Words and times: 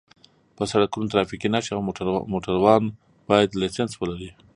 په 0.55 0.63
سرکونو 0.71 1.09
ټرافیکي 1.11 1.47
نښې 1.53 1.71
او 1.75 1.81
موټروان 2.33 2.83
باید 3.29 3.57
لېسنس 3.61 3.91
ولري 3.97 4.29